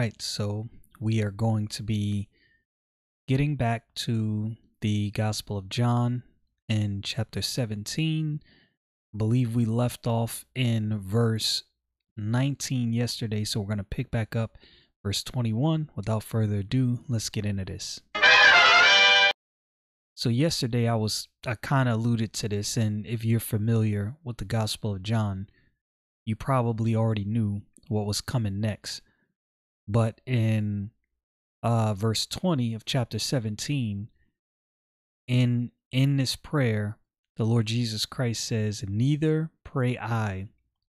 Right, 0.00 0.22
so 0.22 0.66
we 0.98 1.22
are 1.22 1.30
going 1.30 1.66
to 1.66 1.82
be 1.82 2.26
getting 3.28 3.54
back 3.54 3.82
to 3.94 4.56
the 4.80 5.10
Gospel 5.10 5.58
of 5.58 5.68
John 5.68 6.22
in 6.70 7.02
chapter 7.02 7.42
17. 7.42 8.40
I 8.42 9.18
believe 9.18 9.54
we 9.54 9.66
left 9.66 10.06
off 10.06 10.46
in 10.54 10.98
verse 10.98 11.64
19 12.16 12.94
yesterday, 12.94 13.44
so 13.44 13.60
we're 13.60 13.66
going 13.66 13.76
to 13.76 13.84
pick 13.84 14.10
back 14.10 14.34
up 14.34 14.56
verse 15.02 15.22
21. 15.22 15.90
Without 15.94 16.22
further 16.22 16.60
ado, 16.60 17.00
let's 17.06 17.28
get 17.28 17.44
into 17.44 17.66
this. 17.66 18.00
So 20.14 20.30
yesterday 20.30 20.88
I 20.88 20.94
was 20.94 21.28
I 21.46 21.56
kind 21.56 21.90
of 21.90 21.96
alluded 21.96 22.32
to 22.32 22.48
this 22.48 22.78
and 22.78 23.06
if 23.06 23.22
you're 23.22 23.38
familiar 23.38 24.14
with 24.24 24.38
the 24.38 24.46
Gospel 24.46 24.94
of 24.94 25.02
John, 25.02 25.50
you 26.24 26.36
probably 26.36 26.96
already 26.96 27.26
knew 27.26 27.60
what 27.88 28.06
was 28.06 28.22
coming 28.22 28.60
next. 28.60 29.02
But 29.90 30.20
in 30.24 30.90
uh, 31.64 31.94
verse 31.94 32.24
20 32.24 32.74
of 32.74 32.84
chapter 32.84 33.18
17, 33.18 34.08
in 35.26 35.70
in 35.90 36.16
this 36.16 36.36
prayer, 36.36 36.96
the 37.36 37.44
Lord 37.44 37.66
Jesus 37.66 38.06
Christ 38.06 38.44
says, 38.44 38.84
Neither 38.86 39.50
pray 39.64 39.98
I 39.98 40.46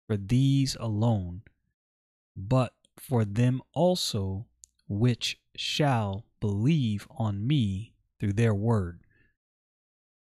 for 0.09 0.17
these 0.17 0.77
alone, 0.81 1.43
but 2.37 2.75
for 2.97 3.25
them 3.25 3.63
also 3.73 4.47
which 4.89 5.39
shall 5.55 6.25
believe 6.41 7.07
on 7.17 7.47
me 7.47 7.93
through 8.19 8.33
their 8.33 8.55
word. 8.55 8.99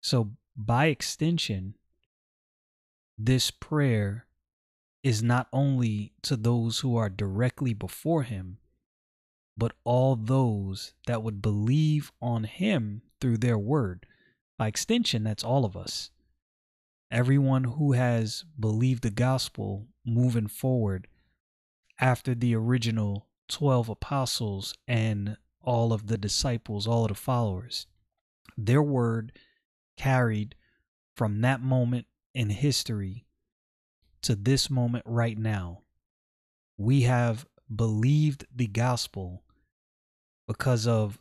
So, 0.02 0.32
by 0.54 0.86
extension, 0.86 1.76
this 3.16 3.50
prayer 3.50 4.26
is 5.02 5.22
not 5.22 5.48
only 5.50 6.12
to 6.20 6.36
those 6.36 6.80
who 6.80 6.94
are 6.94 7.08
directly 7.08 7.72
before 7.72 8.24
him, 8.24 8.58
but 9.56 9.72
all 9.84 10.16
those 10.16 10.92
that 11.06 11.22
would 11.22 11.40
believe 11.40 12.12
on 12.20 12.44
him 12.44 13.02
through 13.20 13.38
their 13.38 13.58
word. 13.58 14.06
By 14.58 14.68
extension, 14.68 15.24
that's 15.24 15.44
all 15.44 15.64
of 15.64 15.76
us. 15.76 16.10
Everyone 17.10 17.64
who 17.64 17.92
has 17.92 18.44
believed 18.58 19.02
the 19.02 19.10
gospel 19.10 19.86
moving 20.04 20.48
forward 20.48 21.06
after 22.00 22.34
the 22.34 22.54
original 22.54 23.28
12 23.48 23.88
apostles 23.88 24.74
and 24.86 25.36
all 25.62 25.92
of 25.92 26.06
the 26.06 26.18
disciples, 26.18 26.86
all 26.86 27.04
of 27.04 27.08
the 27.08 27.14
followers, 27.14 27.86
their 28.56 28.82
word 28.82 29.32
carried 29.96 30.54
from 31.14 31.40
that 31.40 31.60
moment 31.60 32.06
in 32.34 32.50
history 32.50 33.26
to 34.22 34.34
this 34.34 34.68
moment 34.68 35.04
right 35.06 35.38
now. 35.38 35.82
We 36.76 37.02
have 37.02 37.46
believed 37.74 38.46
the 38.54 38.66
gospel 38.66 39.42
because 40.46 40.86
of 40.86 41.18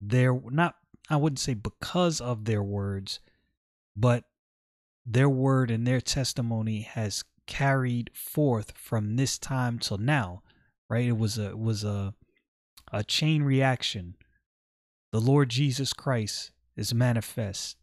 their 0.00 0.38
not 0.50 0.76
I 1.10 1.16
wouldn't 1.16 1.38
say 1.38 1.54
because 1.54 2.20
of 2.20 2.44
their 2.44 2.62
words, 2.62 3.20
but 3.96 4.24
their 5.04 5.28
word 5.28 5.70
and 5.70 5.86
their 5.86 6.00
testimony 6.00 6.80
has 6.80 7.24
carried 7.46 8.10
forth 8.14 8.72
from 8.76 9.16
this 9.16 9.38
time 9.38 9.78
till 9.78 9.98
now, 9.98 10.42
right? 10.88 11.06
It 11.06 11.18
was 11.18 11.38
a 11.38 11.50
it 11.50 11.58
was 11.58 11.84
a 11.84 12.14
a 12.92 13.04
chain 13.04 13.42
reaction. 13.42 14.16
The 15.12 15.20
Lord 15.20 15.50
Jesus 15.50 15.92
Christ 15.92 16.52
is 16.76 16.94
manifest. 16.94 17.76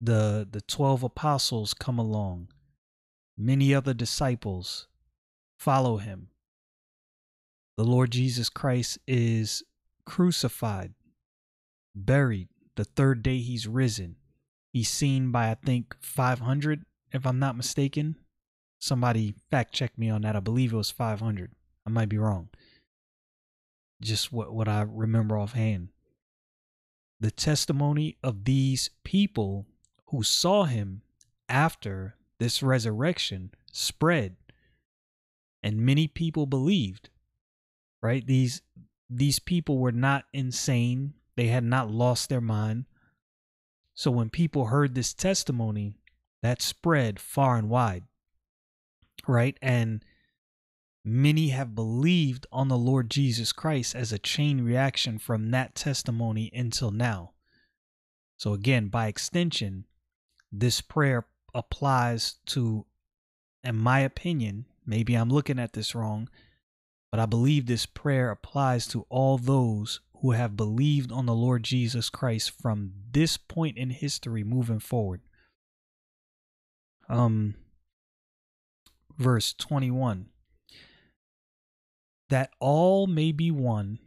The 0.00 0.46
the 0.48 0.60
12 0.60 1.02
apostles 1.02 1.74
come 1.74 1.98
along. 1.98 2.48
Many 3.36 3.74
other 3.74 3.92
disciples 3.92 4.86
follow 5.58 5.96
him 5.98 6.28
the 7.76 7.84
Lord 7.84 8.10
Jesus 8.10 8.48
Christ 8.48 8.98
is 9.06 9.62
crucified, 10.04 10.94
buried. 11.94 12.48
The 12.76 12.84
third 12.84 13.22
day 13.22 13.38
he's 13.38 13.66
risen. 13.66 14.16
He's 14.72 14.88
seen 14.88 15.30
by, 15.30 15.50
I 15.50 15.54
think, 15.54 15.96
500, 16.00 16.84
if 17.12 17.26
I'm 17.26 17.38
not 17.38 17.56
mistaken. 17.56 18.16
Somebody 18.78 19.34
fact 19.50 19.72
check 19.74 19.96
me 19.96 20.10
on 20.10 20.22
that. 20.22 20.36
I 20.36 20.40
believe 20.40 20.72
it 20.72 20.76
was 20.76 20.90
500. 20.90 21.52
I 21.86 21.90
might 21.90 22.08
be 22.08 22.18
wrong. 22.18 22.48
Just 24.02 24.32
what, 24.32 24.52
what 24.52 24.68
I 24.68 24.82
remember 24.82 25.38
offhand. 25.38 25.88
The 27.18 27.30
testimony 27.30 28.18
of 28.22 28.44
these 28.44 28.90
people 29.02 29.66
who 30.06 30.22
saw 30.22 30.64
him 30.64 31.02
after 31.48 32.16
this 32.38 32.62
resurrection 32.62 33.52
spread, 33.72 34.36
and 35.62 35.78
many 35.78 36.06
people 36.06 36.44
believed 36.44 37.08
right? 38.02 38.26
These 38.26 38.62
these 39.08 39.38
people 39.38 39.78
were 39.78 39.92
not 39.92 40.24
insane. 40.32 41.14
They 41.36 41.46
had 41.46 41.64
not 41.64 41.90
lost 41.90 42.28
their 42.28 42.40
mind. 42.40 42.86
So 43.94 44.10
when 44.10 44.30
people 44.30 44.66
heard 44.66 44.94
this 44.94 45.14
testimony, 45.14 45.98
that 46.42 46.60
spread 46.60 47.20
far 47.20 47.56
and 47.56 47.68
wide. 47.68 48.04
Right? 49.28 49.56
And 49.62 50.04
many 51.04 51.48
have 51.48 51.74
believed 51.74 52.46
on 52.50 52.68
the 52.68 52.76
Lord 52.76 53.10
Jesus 53.10 53.52
Christ 53.52 53.94
as 53.94 54.12
a 54.12 54.18
chain 54.18 54.62
reaction 54.62 55.18
from 55.18 55.50
that 55.52 55.74
testimony 55.74 56.50
until 56.52 56.90
now. 56.90 57.32
So 58.36 58.52
again, 58.52 58.88
by 58.88 59.06
extension, 59.06 59.84
this 60.52 60.80
prayer 60.80 61.26
applies 61.54 62.34
to 62.46 62.86
in 63.66 63.76
my 63.76 64.00
opinion, 64.00 64.66
maybe 64.86 65.14
I'm 65.14 65.28
looking 65.28 65.58
at 65.58 65.72
this 65.72 65.94
wrong, 65.94 66.28
but 67.16 67.22
I 67.22 67.24
believe 67.24 67.64
this 67.64 67.86
prayer 67.86 68.30
applies 68.30 68.86
to 68.88 69.06
all 69.08 69.38
those 69.38 70.00
who 70.20 70.32
have 70.32 70.54
believed 70.54 71.10
on 71.10 71.24
the 71.24 71.32
Lord 71.32 71.62
Jesus 71.62 72.10
Christ 72.10 72.50
from 72.60 72.92
this 73.10 73.38
point 73.38 73.78
in 73.78 73.88
history 73.88 74.44
moving 74.44 74.80
forward. 74.80 75.22
Um 77.08 77.54
verse 79.16 79.54
21 79.54 80.26
that 82.28 82.50
all 82.60 83.06
may 83.06 83.32
be 83.32 83.50
one 83.50 83.98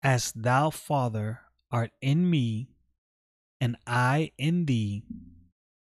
as 0.00 0.30
thou 0.30 0.70
father 0.70 1.40
art 1.72 1.90
in 2.00 2.30
me 2.30 2.68
and 3.60 3.76
I 3.88 4.30
in 4.38 4.66
thee 4.66 5.02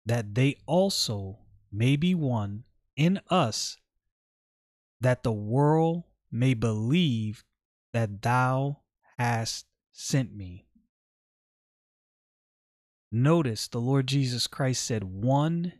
that 0.07 0.33
they 0.33 0.55
also 0.65 1.37
may 1.71 1.95
be 1.95 2.15
one 2.15 2.63
in 2.95 3.19
us 3.29 3.77
that 4.99 5.21
the 5.21 5.31
world 5.31 6.05
may 6.31 6.53
believe 6.53 7.43
that 7.93 8.21
thou 8.21 8.79
hast 9.17 9.65
sent 9.91 10.35
me. 10.35 10.65
Notice 13.11 13.67
the 13.67 13.79
Lord 13.79 14.07
Jesus 14.07 14.47
Christ 14.47 14.83
said, 14.83 15.03
one 15.03 15.73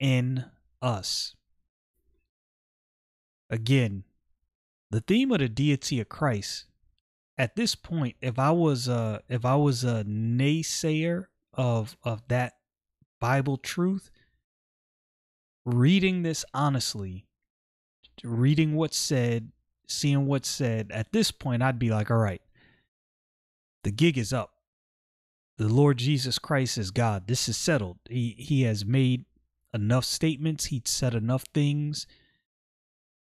in 0.00 0.44
us. 0.80 1.34
Again, 3.48 4.04
the 4.90 5.00
theme 5.00 5.30
of 5.30 5.38
the 5.38 5.48
deity 5.48 6.00
of 6.00 6.08
Christ. 6.08 6.66
At 7.38 7.56
this 7.56 7.74
point, 7.74 8.16
if 8.20 8.38
I 8.38 8.50
was 8.50 8.88
a 8.88 9.22
if 9.28 9.44
I 9.44 9.56
was 9.56 9.84
a 9.84 10.04
naysayer 10.04 11.26
of 11.54 11.96
of 12.02 12.26
that 12.28 12.54
Bible 13.20 13.56
truth, 13.56 14.10
reading 15.64 16.22
this 16.22 16.44
honestly 16.52 17.26
reading 18.24 18.74
what's 18.74 18.96
said, 18.96 19.50
seeing 19.92 20.26
what's 20.26 20.48
said, 20.48 20.90
at 20.92 21.12
this 21.12 21.30
point, 21.30 21.62
I'd 21.62 21.78
be 21.78 21.90
like, 21.90 22.10
all 22.10 22.18
right, 22.18 22.42
the 23.84 23.90
gig 23.90 24.18
is 24.18 24.32
up. 24.32 24.50
The 25.58 25.68
Lord 25.68 25.98
Jesus 25.98 26.38
Christ 26.38 26.78
is 26.78 26.90
God. 26.90 27.26
This 27.26 27.48
is 27.48 27.56
settled. 27.56 27.98
He 28.08 28.34
he 28.38 28.62
has 28.62 28.84
made 28.84 29.26
enough 29.74 30.04
statements. 30.04 30.66
He'd 30.66 30.88
said 30.88 31.14
enough 31.14 31.44
things 31.54 32.06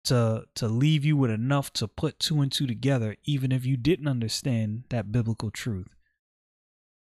to 0.05 0.45
to 0.55 0.69
leave 0.69 1.05
you 1.05 1.17
with 1.17 1.31
enough 1.31 1.73
to 1.75 1.89
put 1.89 2.19
two 2.19 2.41
and 2.41 2.51
two 2.51 2.67
together, 2.67 3.17
even 3.25 3.53
if 3.53 3.67
you 3.67 3.77
didn't 3.77 4.09
understand 4.09 4.85
that 4.91 5.13
biblical 5.13 5.51
truth. 5.51 5.95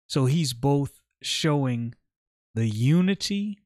So 0.08 0.26
he's 0.26 0.54
both 0.54 1.02
showing 1.22 1.96
the 2.54 2.68
unity 2.68 3.60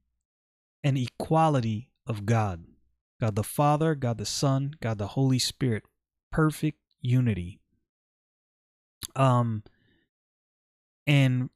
and 0.84 0.98
equality 0.98 1.90
of 2.08 2.26
God. 2.26 2.64
God 3.20 3.36
the 3.36 3.44
Father, 3.44 3.96
God 3.96 4.18
the 4.18 4.26
Son, 4.26 4.76
God 4.82 4.98
the 4.98 5.08
Holy 5.08 5.40
Spirit. 5.40 5.84
Perfect 6.32 6.80
unity. 7.02 7.60
Um 9.16 9.64
and 11.06 11.50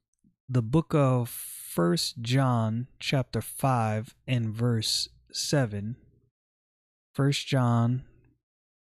the 0.50 0.62
book 0.62 0.94
of 0.94 1.30
First 1.30 2.22
John 2.22 2.88
chapter 3.00 3.42
5 3.42 4.16
and 4.28 4.50
verse 4.50 5.10
7. 5.32 5.96
First 7.14 7.48
John 7.48 8.04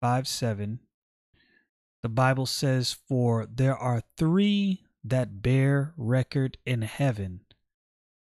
5 0.01 0.27
7. 0.27 0.79
The 2.01 2.09
Bible 2.09 2.45
says, 2.45 2.97
For 3.07 3.45
there 3.45 3.77
are 3.77 4.03
three 4.17 4.83
that 5.03 5.41
bear 5.41 5.93
record 5.95 6.57
in 6.65 6.81
heaven 6.81 7.41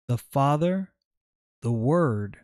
the 0.08 0.18
Father, 0.18 0.92
the 1.62 1.72
Word, 1.72 2.40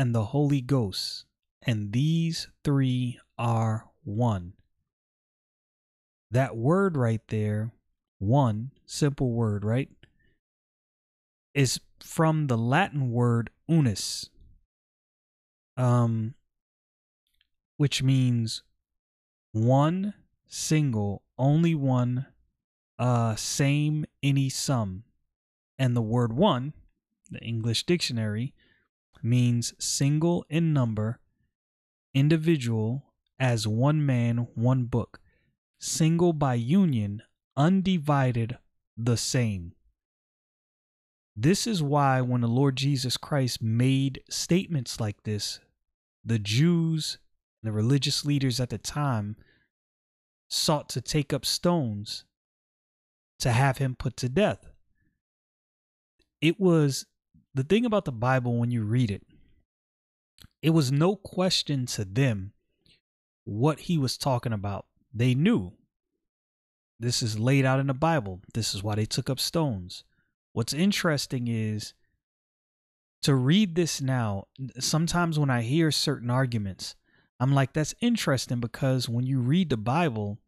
and 0.00 0.14
the 0.14 0.24
Holy 0.24 0.62
Ghost, 0.62 1.26
and 1.60 1.92
these 1.92 2.48
three 2.64 3.20
are 3.36 3.84
one. 4.02 4.54
That 6.30 6.56
word 6.56 6.96
right 6.96 7.20
there, 7.28 7.72
one, 8.18 8.70
simple 8.86 9.30
word, 9.30 9.62
right? 9.62 9.90
Is 11.52 11.80
from 12.02 12.46
the 12.46 12.56
Latin 12.56 13.10
word 13.10 13.50
unus, 13.68 14.30
um, 15.76 16.32
which 17.76 18.02
means 18.02 18.62
one, 19.52 20.14
single, 20.46 21.20
only 21.36 21.74
one, 21.74 22.24
uh, 22.98 23.36
same, 23.36 24.06
any, 24.22 24.48
some. 24.48 25.04
And 25.78 25.94
the 25.94 26.00
word 26.00 26.32
one, 26.32 26.72
the 27.30 27.40
English 27.40 27.84
dictionary, 27.84 28.54
means 29.22 29.74
single 29.78 30.44
in 30.48 30.72
number, 30.72 31.20
individual 32.14 33.12
as 33.38 33.66
one 33.66 34.04
man, 34.04 34.48
one 34.54 34.84
book, 34.84 35.20
single 35.78 36.32
by 36.32 36.54
union, 36.54 37.22
undivided, 37.56 38.58
the 38.96 39.16
same. 39.16 39.72
This 41.36 41.66
is 41.66 41.82
why 41.82 42.20
when 42.20 42.42
the 42.42 42.48
Lord 42.48 42.76
Jesus 42.76 43.16
Christ 43.16 43.62
made 43.62 44.22
statements 44.28 45.00
like 45.00 45.22
this, 45.22 45.60
the 46.24 46.38
Jews, 46.38 47.18
and 47.62 47.68
the 47.68 47.72
religious 47.72 48.24
leaders 48.24 48.60
at 48.60 48.70
the 48.70 48.78
time, 48.78 49.36
sought 50.48 50.88
to 50.90 51.00
take 51.00 51.32
up 51.32 51.46
stones 51.46 52.24
to 53.38 53.52
have 53.52 53.78
him 53.78 53.94
put 53.94 54.16
to 54.18 54.28
death. 54.28 54.66
It 56.40 56.60
was 56.60 57.06
the 57.54 57.64
thing 57.64 57.84
about 57.84 58.04
the 58.04 58.12
Bible 58.12 58.56
when 58.56 58.70
you 58.70 58.84
read 58.84 59.10
it, 59.10 59.22
it 60.62 60.70
was 60.70 60.92
no 60.92 61.16
question 61.16 61.86
to 61.86 62.04
them 62.04 62.52
what 63.44 63.80
he 63.80 63.98
was 63.98 64.16
talking 64.16 64.52
about. 64.52 64.86
They 65.12 65.34
knew. 65.34 65.72
This 66.98 67.22
is 67.22 67.38
laid 67.38 67.64
out 67.64 67.80
in 67.80 67.86
the 67.86 67.94
Bible. 67.94 68.40
This 68.52 68.74
is 68.74 68.82
why 68.82 68.94
they 68.94 69.06
took 69.06 69.30
up 69.30 69.40
stones. 69.40 70.04
What's 70.52 70.74
interesting 70.74 71.48
is 71.48 71.94
to 73.22 73.34
read 73.34 73.74
this 73.74 74.00
now, 74.00 74.46
sometimes 74.78 75.38
when 75.38 75.50
I 75.50 75.62
hear 75.62 75.90
certain 75.90 76.30
arguments, 76.30 76.94
I'm 77.38 77.54
like, 77.54 77.72
that's 77.72 77.94
interesting 78.00 78.60
because 78.60 79.08
when 79.08 79.26
you 79.26 79.40
read 79.40 79.70
the 79.70 79.76
Bible, 79.78 80.38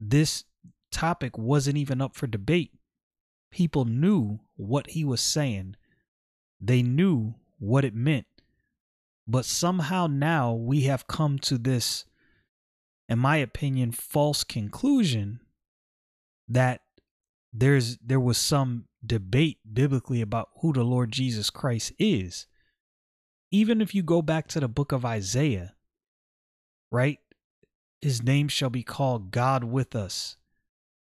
this 0.00 0.44
topic 0.90 1.38
wasn't 1.38 1.76
even 1.76 2.00
up 2.00 2.16
for 2.16 2.26
debate. 2.26 2.72
People 3.52 3.84
knew 3.84 4.40
what 4.56 4.90
he 4.90 5.04
was 5.04 5.20
saying, 5.20 5.76
they 6.60 6.82
knew 6.82 7.34
what 7.58 7.84
it 7.84 7.94
meant. 7.94 8.26
But 9.26 9.44
somehow 9.44 10.06
now 10.06 10.52
we 10.52 10.82
have 10.82 11.06
come 11.06 11.38
to 11.40 11.56
this, 11.56 12.04
in 13.08 13.18
my 13.18 13.36
opinion, 13.36 13.92
false 13.92 14.44
conclusion 14.44 15.40
that 16.48 16.80
there's 17.52 17.96
there 17.98 18.20
was 18.20 18.38
some 18.38 18.86
debate 19.04 19.58
biblically 19.72 20.20
about 20.20 20.50
who 20.60 20.72
the 20.72 20.82
Lord 20.82 21.12
Jesus 21.12 21.50
Christ 21.50 21.92
is. 21.98 22.46
Even 23.50 23.80
if 23.80 23.94
you 23.94 24.02
go 24.02 24.22
back 24.22 24.46
to 24.48 24.60
the 24.60 24.68
book 24.68 24.92
of 24.92 25.04
Isaiah, 25.04 25.74
right? 26.92 27.18
His 28.00 28.22
name 28.22 28.48
shall 28.48 28.70
be 28.70 28.82
called 28.82 29.30
God 29.30 29.64
with 29.64 29.94
us, 29.94 30.36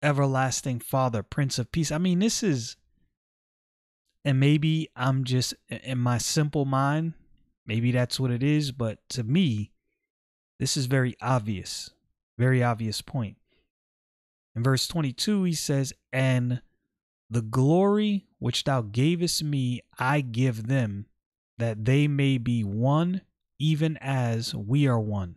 everlasting 0.01 0.79
Father, 0.79 1.23
Prince 1.23 1.59
of 1.59 1.71
Peace. 1.71 1.91
I 1.91 1.97
mean, 1.97 2.19
this 2.19 2.43
is, 2.43 2.77
and 4.25 4.39
maybe 4.39 4.89
I'm 4.95 5.23
just 5.23 5.53
in 5.69 5.99
my 5.99 6.17
simple 6.17 6.65
mind, 6.65 7.13
maybe 7.67 7.91
that's 7.91 8.19
what 8.19 8.31
it 8.31 8.41
is, 8.41 8.71
but 8.71 8.97
to 9.09 9.23
me, 9.23 9.71
this 10.59 10.75
is 10.75 10.87
very 10.87 11.15
obvious, 11.21 11.91
very 12.37 12.63
obvious 12.63 13.01
point. 13.03 13.37
In 14.55 14.63
verse 14.63 14.87
22, 14.87 15.43
he 15.43 15.53
says, 15.53 15.93
And 16.11 16.61
the 17.29 17.43
glory 17.43 18.25
which 18.39 18.63
thou 18.63 18.81
gavest 18.81 19.43
me, 19.43 19.81
I 19.99 20.21
give 20.21 20.67
them, 20.67 21.05
that 21.59 21.85
they 21.85 22.07
may 22.07 22.39
be 22.39 22.63
one, 22.63 23.21
even 23.59 23.95
as 24.01 24.55
we 24.55 24.87
are 24.87 24.99
one. 24.99 25.35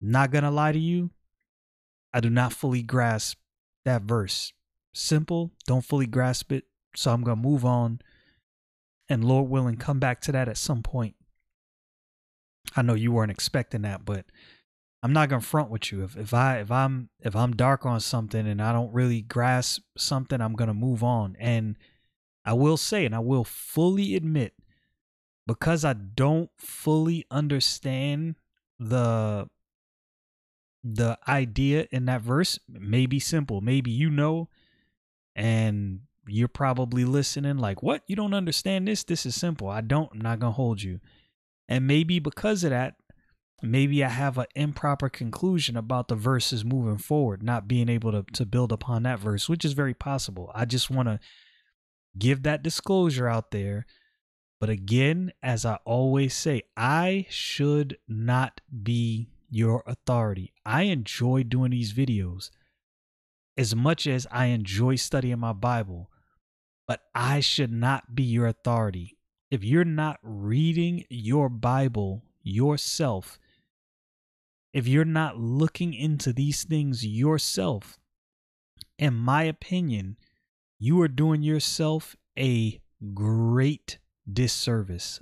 Not 0.00 0.30
gonna 0.30 0.50
lie 0.50 0.72
to 0.72 0.78
you, 0.78 1.10
I 2.12 2.20
do 2.20 2.30
not 2.30 2.52
fully 2.52 2.82
grasp 2.82 3.38
that 3.84 4.02
verse. 4.02 4.52
Simple, 4.92 5.50
don't 5.66 5.84
fully 5.84 6.06
grasp 6.06 6.52
it, 6.52 6.64
so 6.96 7.12
I'm 7.12 7.22
gonna 7.22 7.40
move 7.40 7.64
on. 7.64 8.00
And 9.08 9.24
Lord 9.24 9.50
willing, 9.50 9.76
come 9.76 9.98
back 9.98 10.20
to 10.22 10.32
that 10.32 10.48
at 10.48 10.56
some 10.56 10.82
point. 10.82 11.14
I 12.74 12.82
know 12.82 12.94
you 12.94 13.12
weren't 13.12 13.30
expecting 13.30 13.82
that, 13.82 14.04
but 14.04 14.24
I'm 15.02 15.12
not 15.12 15.28
gonna 15.28 15.42
front 15.42 15.70
with 15.70 15.92
you. 15.92 16.02
If 16.02 16.16
if 16.16 16.32
I 16.32 16.58
if 16.60 16.70
I'm 16.70 17.10
if 17.20 17.36
I'm 17.36 17.52
dark 17.52 17.84
on 17.84 18.00
something 18.00 18.46
and 18.46 18.62
I 18.62 18.72
don't 18.72 18.92
really 18.92 19.20
grasp 19.20 19.82
something, 19.98 20.40
I'm 20.40 20.54
gonna 20.54 20.74
move 20.74 21.04
on. 21.04 21.36
And 21.38 21.76
I 22.44 22.54
will 22.54 22.76
say, 22.76 23.04
and 23.04 23.14
I 23.14 23.18
will 23.18 23.44
fully 23.44 24.16
admit, 24.16 24.54
because 25.46 25.84
I 25.84 25.92
don't 25.92 26.50
fully 26.56 27.26
understand 27.30 28.36
the 28.78 29.48
the 30.82 31.18
idea 31.28 31.86
in 31.90 32.06
that 32.06 32.20
verse 32.20 32.58
may 32.68 33.06
be 33.06 33.18
simple. 33.18 33.60
Maybe 33.60 33.90
you 33.90 34.10
know, 34.10 34.48
and 35.34 36.00
you're 36.26 36.48
probably 36.48 37.04
listening 37.04 37.58
like, 37.58 37.82
"What? 37.82 38.02
You 38.06 38.16
don't 38.16 38.34
understand 38.34 38.88
this? 38.88 39.04
This 39.04 39.26
is 39.26 39.34
simple." 39.34 39.68
I 39.68 39.80
don't. 39.80 40.10
I'm 40.12 40.20
not 40.20 40.40
gonna 40.40 40.52
hold 40.52 40.82
you. 40.82 41.00
And 41.68 41.86
maybe 41.86 42.18
because 42.18 42.64
of 42.64 42.70
that, 42.70 42.96
maybe 43.62 44.04
I 44.04 44.08
have 44.08 44.38
an 44.38 44.46
improper 44.54 45.08
conclusion 45.08 45.76
about 45.76 46.08
the 46.08 46.14
verses 46.14 46.64
moving 46.64 46.98
forward, 46.98 47.42
not 47.42 47.68
being 47.68 47.88
able 47.88 48.12
to, 48.12 48.24
to 48.34 48.44
build 48.44 48.72
upon 48.72 49.04
that 49.04 49.18
verse, 49.18 49.48
which 49.48 49.64
is 49.64 49.72
very 49.72 49.94
possible. 49.94 50.50
I 50.54 50.64
just 50.66 50.90
want 50.90 51.08
to 51.08 51.20
give 52.18 52.42
that 52.42 52.62
disclosure 52.62 53.28
out 53.28 53.50
there. 53.50 53.86
But 54.60 54.70
again, 54.70 55.32
as 55.42 55.64
I 55.64 55.78
always 55.84 56.34
say, 56.34 56.62
I 56.76 57.26
should 57.28 57.98
not 58.08 58.60
be 58.82 59.28
your 59.50 59.82
authority. 59.86 60.52
I 60.64 60.82
enjoy 60.82 61.42
doing 61.44 61.70
these 61.70 61.92
videos 61.92 62.50
as 63.56 63.74
much 63.74 64.06
as 64.06 64.26
I 64.30 64.46
enjoy 64.46 64.96
studying 64.96 65.38
my 65.38 65.52
Bible, 65.52 66.10
but 66.86 67.02
I 67.14 67.40
should 67.40 67.72
not 67.72 68.14
be 68.14 68.22
your 68.22 68.46
authority. 68.46 69.16
If 69.50 69.64
you're 69.64 69.84
not 69.84 70.18
reading 70.22 71.04
your 71.08 71.48
Bible 71.48 72.24
yourself, 72.42 73.38
if 74.72 74.88
you're 74.88 75.04
not 75.04 75.38
looking 75.38 75.94
into 75.94 76.32
these 76.32 76.64
things 76.64 77.06
yourself, 77.06 77.98
in 78.98 79.14
my 79.14 79.44
opinion, 79.44 80.16
you 80.78 81.00
are 81.00 81.08
doing 81.08 81.42
yourself 81.42 82.16
a 82.38 82.80
great 83.12 83.98
disservice. 84.30 85.20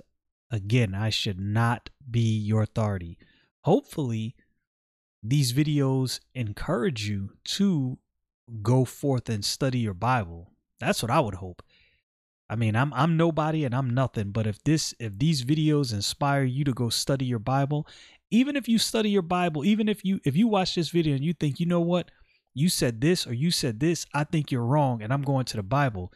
Again, 0.51 0.93
I 0.93 1.09
should 1.09 1.39
not 1.39 1.89
be 2.09 2.37
your 2.37 2.63
authority. 2.63 3.17
Hopefully, 3.61 4.35
these 5.21 5.53
videos 5.53 6.19
encourage 6.33 7.07
you 7.07 7.31
to 7.45 7.97
go 8.61 8.85
forth 8.85 9.29
and 9.29 9.43
study 9.43 9.79
your 9.79 9.93
Bible. 9.93 10.52
That's 10.83 11.01
what 11.01 11.11
I 11.11 11.19
would 11.19 11.35
hope. 11.35 11.63
I 12.49 12.55
mean, 12.55 12.75
I'm 12.75 12.93
I'm 12.93 13.17
nobody 13.17 13.65
and 13.65 13.73
I'm 13.73 13.89
nothing, 13.89 14.31
but 14.31 14.45
if 14.45 14.63
this 14.63 14.93
if 14.99 15.17
these 15.17 15.43
videos 15.43 15.93
inspire 15.93 16.43
you 16.43 16.63
to 16.65 16.73
go 16.73 16.89
study 16.89 17.25
your 17.25 17.39
Bible 17.39 17.87
even 18.33 18.55
if 18.55 18.67
you 18.67 18.79
study 18.79 19.11
your 19.11 19.21
Bible, 19.21 19.63
even 19.63 19.87
if 19.87 20.03
you 20.03 20.19
if 20.23 20.35
you 20.35 20.47
watch 20.47 20.73
this 20.73 20.89
video 20.89 21.13
and 21.13 21.23
you 21.23 21.33
think, 21.33 21.59
you 21.59 21.67
know 21.67 21.79
what, 21.79 22.09
you 22.55 22.67
said 22.67 22.99
this 22.99 23.27
or 23.27 23.33
you 23.33 23.51
said 23.51 23.79
this, 23.79 24.07
I 24.11 24.23
think 24.23 24.51
you're 24.51 24.65
wrong 24.65 25.03
and 25.03 25.13
I'm 25.13 25.21
going 25.21 25.45
to 25.45 25.57
the 25.57 25.63
Bible. 25.63 26.11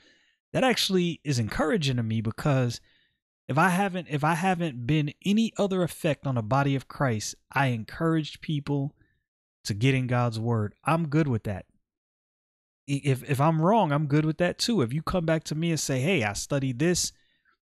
That 0.52 0.64
actually 0.64 1.22
is 1.24 1.38
encouraging 1.38 1.98
to 1.98 2.04
me 2.04 2.22
because 2.22 2.82
if 3.48 3.60
I 3.60 3.70
haven't 3.70 4.08
if 4.10 4.24
I 4.24 4.34
haven't 4.34 4.88
been 4.88 5.14
any 5.24 5.54
other 5.60 5.84
effect 5.84 6.26
on 6.26 6.36
the 6.36 6.42
body 6.42 6.74
of 6.74 6.88
Christ, 6.88 7.36
I 7.52 7.68
encouraged 7.68 8.42
people 8.42 8.96
to 9.66 9.76
get 9.76 9.94
in 9.94 10.08
God's 10.08 10.40
word. 10.40 10.74
I'm 10.86 11.10
good 11.10 11.28
with 11.28 11.44
that. 11.44 11.68
If 12.88 13.30
if 13.30 13.42
I'm 13.42 13.62
wrong, 13.62 13.92
I'm 13.92 14.08
good 14.08 14.26
with 14.26 14.38
that 14.38 14.58
too. 14.58 14.82
If 14.82 14.94
you 14.94 15.02
come 15.02 15.26
back 15.26 15.44
to 15.46 15.56
me 15.56 15.72
and 15.72 15.80
say, 15.80 16.00
"Hey, 16.00 16.24
I 16.24 16.34
studied 16.34 16.80
this 16.80 17.12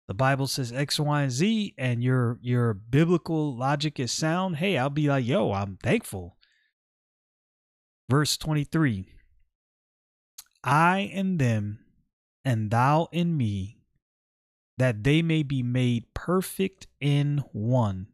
the 0.07 0.13
Bible 0.13 0.45
says 0.48 0.72
X, 0.72 1.00
Y, 1.00 1.22
and 1.24 1.31
Z, 1.31 1.74
and 1.77 2.03
your 2.03 2.38
your 2.41 2.74
biblical 2.74 3.55
logic 3.55 4.00
is 4.00 4.12
sound, 4.12 4.57
hey, 4.57 4.77
I'll 4.77 4.89
be 4.89 5.07
like, 5.07 5.25
yo, 5.25 5.51
I'm 5.51 5.77
thankful. 5.81 6.38
Verse 8.10 8.38
23 8.38 9.07
I 10.63 11.00
in 11.00 11.38
them, 11.38 11.79
and 12.43 12.69
thou 12.69 13.07
in 13.12 13.36
me, 13.36 13.79
that 14.77 15.03
they 15.03 15.22
may 15.24 15.41
be 15.41 15.63
made 15.63 16.13
perfect 16.13 16.86
in 17.00 17.43
one, 17.51 18.07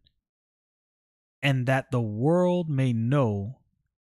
and 1.42 1.66
that 1.66 1.92
the 1.92 2.02
world 2.02 2.70
may 2.70 2.94
know 2.94 3.60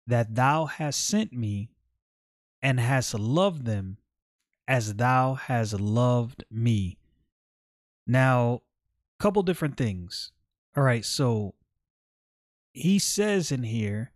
that 0.04 0.34
thou 0.34 0.66
hast 0.66 1.06
sent 1.06 1.32
me 1.32 1.70
and 2.62 2.80
hast 2.80 3.14
loved 3.14 3.64
them 3.64 3.98
as 4.66 4.94
thou 4.94 5.34
hast 5.34 5.80
loved 5.80 6.44
me. 6.50 6.98
Now, 8.06 8.62
couple 9.18 9.42
different 9.42 9.76
things. 9.76 10.32
All 10.76 10.82
right, 10.82 11.04
so 11.04 11.54
he 12.72 12.98
says 12.98 13.50
in 13.50 13.64
here, 13.64 14.12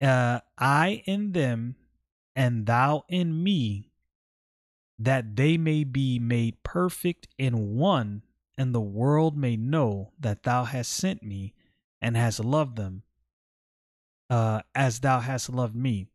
uh, 0.00 0.40
I 0.58 1.02
in 1.06 1.32
them 1.32 1.76
and 2.34 2.66
thou 2.66 3.04
in 3.08 3.42
me, 3.42 3.90
that 4.98 5.36
they 5.36 5.56
may 5.56 5.84
be 5.84 6.18
made 6.18 6.62
perfect 6.62 7.28
in 7.38 7.76
one, 7.76 8.22
and 8.56 8.74
the 8.74 8.80
world 8.80 9.36
may 9.36 9.56
know 9.56 10.12
that 10.18 10.42
thou 10.42 10.64
hast 10.64 10.92
sent 10.92 11.22
me 11.22 11.54
and 12.00 12.16
hast 12.16 12.40
loved 12.40 12.76
them 12.76 13.02
uh, 14.30 14.60
as 14.74 15.00
thou 15.00 15.20
hast 15.20 15.50
loved 15.50 15.76
me. 15.76 16.08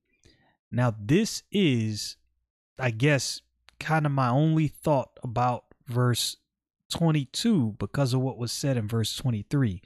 Now, 0.71 0.95
this 0.97 1.43
is, 1.51 2.17
I 2.79 2.91
guess, 2.91 3.41
kind 3.79 4.05
of 4.05 4.11
my 4.11 4.29
only 4.29 4.67
thought 4.67 5.19
about 5.23 5.65
verse 5.87 6.37
22 6.91 7.75
because 7.77 8.13
of 8.13 8.21
what 8.21 8.37
was 8.37 8.51
said 8.51 8.77
in 8.77 8.87
verse 8.87 9.15
23. 9.15 9.81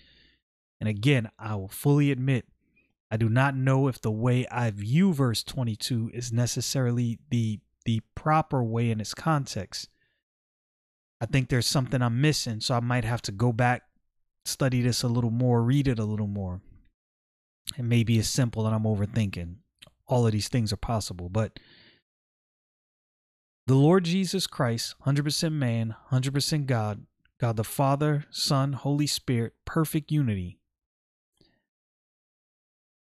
And 0.80 0.90
again, 0.90 1.30
I 1.40 1.56
will 1.56 1.68
fully 1.68 2.12
admit, 2.12 2.46
I 3.10 3.18
do 3.18 3.30
not 3.30 3.56
know 3.56 3.88
if 3.88 4.02
the 4.02 4.12
way 4.12 4.46
I 4.52 4.70
view 4.72 5.14
verse 5.14 5.44
22 5.44 6.12
is 6.14 6.34
necessarily 6.34 7.20
the 7.30 7.60
the 7.86 8.02
proper 8.16 8.64
way 8.64 8.90
in 8.90 9.00
its 9.00 9.14
context. 9.14 9.90
I 11.22 11.28
think 11.28 11.50
there's 11.50 11.68
something 11.68 12.02
I'm 12.02 12.20
missing, 12.20 12.60
so 12.60 12.76
I 12.76 12.80
might 12.80 13.06
have 13.06 13.22
to 13.24 13.32
go 13.32 13.54
back, 13.54 13.84
study 14.44 14.82
this 14.82 15.04
a 15.04 15.08
little 15.08 15.30
more, 15.30 15.62
read 15.62 15.88
it 15.88 16.00
a 16.00 16.04
little 16.04 16.28
more. 16.28 16.62
It 17.78 17.84
may 17.84 18.04
be 18.04 18.18
as 18.18 18.28
simple 18.28 18.66
and 18.66 18.76
I'm 18.76 18.84
overthinking. 18.84 19.58
All 20.08 20.26
of 20.26 20.32
these 20.32 20.50
things 20.50 20.72
are 20.72 20.78
possible, 20.78 21.30
but 21.30 21.60
the 23.68 23.76
Lord 23.76 24.06
Jesus 24.06 24.46
Christ, 24.46 24.96
100% 25.06 25.52
man, 25.52 25.96
100% 26.12 26.66
God, 26.68 27.06
God 27.40 27.58
the 27.58 27.64
Father, 27.64 28.26
Son, 28.30 28.74
Holy 28.74 29.08
Spirit, 29.08 29.54
perfect 29.66 30.12
unity. 30.12 30.60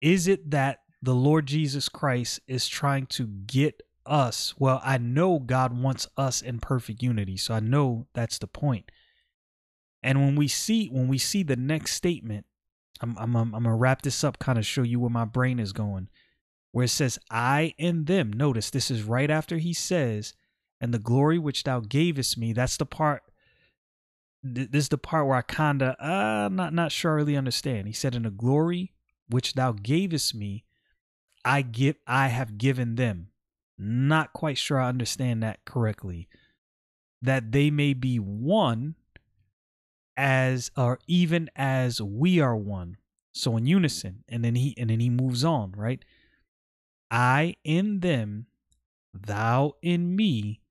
Is 0.01 0.29
it 0.29 0.51
that 0.51 0.81
the 1.01 1.15
Lord 1.15 1.47
Jesus 1.47 1.89
Christ 1.89 2.41
is 2.47 2.69
trying 2.69 3.07
to 3.07 3.27
get 3.27 3.83
us? 4.07 4.55
Well, 4.59 4.81
I 4.85 4.99
know 4.99 5.41
God 5.41 5.77
wants 5.77 6.07
us 6.17 6.41
in 6.41 6.61
perfect 6.61 7.03
unity, 7.03 7.37
so 7.37 7.55
I 7.55 7.61
know 7.61 8.07
that's 8.15 8.39
the 8.39 8.47
point. 8.47 8.91
And 10.03 10.21
when 10.21 10.37
we 10.37 10.49
see 10.49 10.89
when 10.89 11.09
we 11.09 11.19
see 11.19 11.43
the 11.43 11.57
next 11.57 11.93
statement, 11.93 12.47
I'm 13.01 13.17
I'm 13.19 13.37
I'm, 13.37 13.55
I'm 13.55 13.63
gonna 13.65 13.77
wrap 13.77 14.03
this 14.03 14.25
up, 14.25 14.39
kind 14.39 14.59
of 14.59 14.67
show 14.67 14.83
you 14.83 14.99
where 14.99 15.11
my 15.11 15.25
brain 15.25 15.59
is 15.59 15.73
going, 15.73 16.09
where 16.73 16.85
it 16.85 16.89
says, 16.89 17.19
"I 17.31 17.75
and 17.79 18.07
them." 18.07 18.33
Notice 18.33 18.71
this 18.71 18.91
is 18.91 19.05
right 19.05 19.31
after 19.31 19.59
he 19.59 19.73
says, 19.73 20.35
and 20.81 20.93
the 20.93 20.99
glory 20.99 21.39
which 21.39 21.63
thou 21.63 21.79
gavest 21.81 22.37
me. 22.37 22.53
That's 22.53 22.77
the 22.77 22.85
part. 22.87 23.23
This 24.43 24.69
is 24.73 24.89
the 24.89 24.99
part 24.99 25.29
where 25.29 25.37
I 25.37 25.43
kinda, 25.43 25.97
uh, 26.05 26.49
not 26.51 26.75
not 26.75 26.91
sure 26.91 27.13
I 27.13 27.15
really 27.15 27.37
understand. 27.37 27.87
He 27.87 27.93
said, 27.93 28.17
"In 28.17 28.25
the 28.25 28.31
glory 28.31 28.93
which 29.29 29.55
thou 29.55 29.71
gavest 29.73 30.35
me, 30.35 30.65
I 31.45 31.63
give, 31.63 31.97
I 32.07 32.29
have 32.29 32.59
given 32.59 32.97
them." 32.97 33.29
Not 33.79 34.33
quite 34.33 34.59
sure 34.59 34.81
I 34.81 34.89
understand 34.89 35.43
that 35.43 35.65
correctly. 35.65 36.29
That 37.21 37.53
they 37.53 37.71
may 37.71 37.95
be 37.95 38.19
one, 38.19 38.97
as 40.17 40.71
or 40.77 40.99
even 41.07 41.49
as 41.55 42.03
we 42.03 42.41
are 42.41 42.57
one. 42.57 42.97
So 43.33 43.57
in 43.57 43.67
unison, 43.67 44.25
and 44.29 44.45
then 44.45 44.57
he 44.57 44.75
and 44.77 44.91
then 44.91 45.01
he 45.01 45.11
moves 45.11 45.45
on, 45.45 45.73
right? 45.73 46.05
I 47.13 47.57
in 47.63 48.01
them, 48.01 48.47
thou 49.13 49.75
in 49.83 50.17
me, 50.17 50.63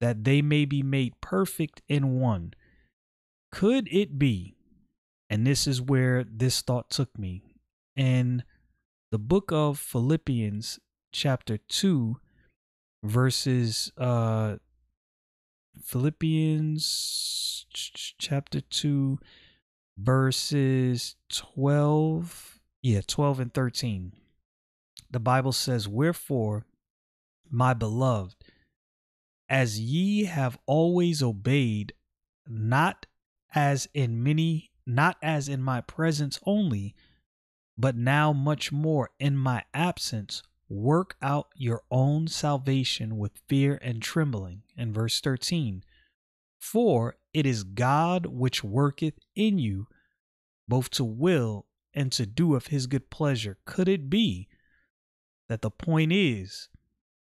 that 0.00 0.22
they 0.22 0.40
may 0.40 0.64
be 0.64 0.82
made 0.82 1.20
perfect 1.20 1.82
in 1.88 2.20
one. 2.20 2.54
Could 3.50 3.88
it 3.92 4.16
be, 4.16 4.54
and 5.28 5.44
this 5.44 5.66
is 5.66 5.82
where 5.82 6.24
this 6.24 6.62
thought 6.62 6.88
took 6.88 7.18
me, 7.18 7.42
in 7.96 8.44
the 9.10 9.18
book 9.18 9.50
of 9.50 9.76
Philippians, 9.76 10.78
chapter 11.12 11.58
2, 11.58 12.16
verses, 13.02 13.90
uh, 13.98 14.56
Philippians 15.82 17.66
chapter 18.18 18.60
2, 18.60 19.18
verses 19.98 21.16
12, 21.28 22.60
yeah, 22.82 23.00
12 23.04 23.40
and 23.40 23.52
13. 23.52 24.12
The 25.12 25.20
Bible 25.20 25.52
says, 25.52 25.86
Wherefore, 25.86 26.64
my 27.50 27.74
beloved, 27.74 28.34
as 29.48 29.78
ye 29.78 30.24
have 30.24 30.58
always 30.66 31.22
obeyed, 31.22 31.92
not 32.48 33.06
as 33.54 33.86
in 33.92 34.22
many, 34.22 34.70
not 34.86 35.18
as 35.22 35.48
in 35.48 35.62
my 35.62 35.82
presence 35.82 36.40
only, 36.46 36.94
but 37.76 37.94
now 37.94 38.32
much 38.32 38.72
more 38.72 39.10
in 39.18 39.36
my 39.36 39.64
absence, 39.74 40.42
work 40.70 41.16
out 41.20 41.48
your 41.54 41.82
own 41.90 42.26
salvation 42.26 43.18
with 43.18 43.32
fear 43.46 43.78
and 43.82 44.00
trembling. 44.00 44.62
In 44.78 44.94
verse 44.94 45.20
13, 45.20 45.84
for 46.58 47.16
it 47.34 47.44
is 47.44 47.64
God 47.64 48.24
which 48.24 48.64
worketh 48.64 49.18
in 49.36 49.58
you, 49.58 49.88
both 50.66 50.88
to 50.90 51.04
will 51.04 51.66
and 51.92 52.10
to 52.12 52.24
do 52.24 52.54
of 52.54 52.68
his 52.68 52.86
good 52.86 53.10
pleasure. 53.10 53.58
Could 53.66 53.88
it 53.88 54.08
be 54.08 54.48
that 55.52 55.60
the 55.60 55.70
point 55.70 56.12
is, 56.14 56.70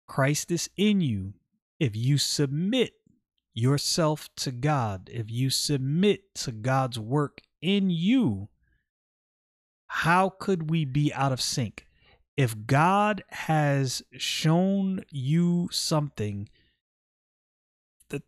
Christ 0.07 0.53
is 0.53 0.71
in 0.77 1.01
you, 1.01 1.35
if 1.81 1.97
you 1.97 2.17
submit 2.17 2.93
yourself 3.53 4.29
to 4.37 4.53
God, 4.53 5.11
if 5.13 5.33
you 5.33 5.51
submit 5.51 6.33
to 6.37 6.53
God's 6.53 6.97
work 6.97 7.41
in 7.61 7.91
you, 7.91 8.51
how 9.89 10.29
could 10.29 10.71
we 10.71 10.85
be 10.85 11.13
out 11.13 11.33
of 11.33 11.41
sync? 11.41 11.89
If 12.37 12.69
God 12.69 13.25
has 13.31 14.05
shown 14.13 15.05
you 15.11 15.69
something 15.73 16.49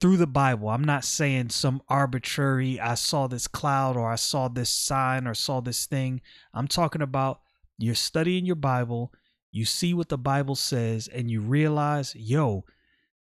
through 0.00 0.16
the 0.16 0.26
Bible, 0.26 0.68
I'm 0.68 0.82
not 0.82 1.04
saying 1.04 1.50
some 1.50 1.80
arbitrary, 1.88 2.80
I 2.80 2.94
saw 2.94 3.28
this 3.28 3.46
cloud 3.46 3.96
or 3.96 4.10
I 4.10 4.16
saw 4.16 4.48
this 4.48 4.70
sign 4.70 5.28
or 5.28 5.34
saw 5.34 5.60
this 5.60 5.86
thing. 5.86 6.22
I'm 6.52 6.66
talking 6.66 7.02
about 7.02 7.40
you're 7.78 7.94
studying 7.94 8.46
your 8.46 8.56
Bible, 8.56 9.12
you 9.56 9.64
see 9.64 9.94
what 9.94 10.10
the 10.10 10.18
Bible 10.18 10.54
says, 10.54 11.08
and 11.08 11.30
you 11.30 11.40
realize, 11.40 12.14
yo, 12.14 12.64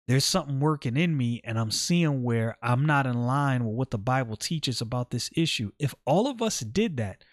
there's 0.07 0.25
something 0.25 0.59
working 0.59 0.97
in 0.97 1.15
me 1.15 1.39
and 1.43 1.59
I'm 1.59 1.71
seeing 1.71 2.23
where 2.23 2.57
I'm 2.63 2.85
not 2.85 3.05
in 3.05 3.25
line 3.25 3.63
with 3.63 3.75
what 3.75 3.91
the 3.91 3.99
Bible 3.99 4.35
teaches 4.35 4.81
about 4.81 5.11
this 5.11 5.29
issue. 5.35 5.71
If 5.77 5.93
all 6.05 6.27
of 6.27 6.41
us 6.41 6.61
did 6.61 6.97
that, 6.97 7.23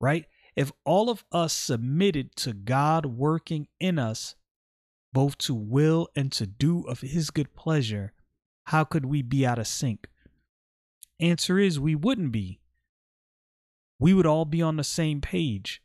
right? 0.00 0.24
If 0.56 0.72
all 0.84 1.10
of 1.10 1.24
us 1.32 1.52
submitted 1.52 2.34
to 2.36 2.54
God 2.54 3.06
working 3.06 3.68
in 3.78 3.98
us, 3.98 4.36
both 5.12 5.36
to 5.38 5.54
will 5.54 6.08
and 6.16 6.32
to 6.32 6.46
do 6.46 6.82
of 6.84 7.00
his 7.00 7.30
good 7.30 7.54
pleasure, 7.54 8.12
how 8.64 8.84
could 8.84 9.04
we 9.04 9.20
be 9.20 9.44
out 9.44 9.58
of 9.58 9.66
sync? 9.66 10.08
Answer 11.20 11.58
is 11.58 11.78
we 11.78 11.94
wouldn't 11.94 12.32
be. 12.32 12.60
We 13.98 14.14
would 14.14 14.26
all 14.26 14.44
be 14.44 14.62
on 14.62 14.76
the 14.76 14.84
same 14.84 15.20
page. 15.20 15.82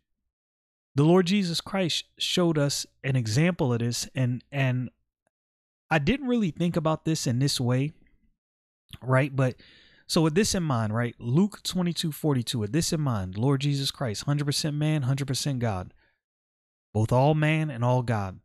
The 0.95 1.03
Lord 1.03 1.27
Jesus 1.27 1.61
Christ 1.61 2.05
showed 2.17 2.57
us 2.57 2.85
an 3.03 3.15
example 3.15 3.71
of 3.73 3.79
this 3.79 4.09
and 4.15 4.43
and 4.51 4.89
I 5.91 5.99
didn't 5.99 6.27
really 6.27 6.51
think 6.51 6.75
about 6.75 7.05
this 7.05 7.25
in 7.25 7.39
this 7.39 7.59
way, 7.59 7.93
right? 9.01 9.35
But 9.35 9.55
so 10.05 10.21
with 10.21 10.35
this 10.35 10.53
in 10.53 10.63
mind, 10.63 10.93
right? 10.93 11.15
Luke 11.19 11.63
22 11.63 12.11
42, 12.11 12.59
with 12.59 12.71
this 12.71 12.93
in 12.93 13.01
mind, 13.01 13.37
Lord 13.37 13.61
Jesus 13.61 13.91
Christ, 13.91 14.25
100% 14.25 14.73
man, 14.75 15.03
100% 15.03 15.59
God, 15.59 15.93
both 16.93 17.11
all 17.11 17.33
man 17.33 17.69
and 17.69 17.83
all 17.83 18.01
God. 18.01 18.39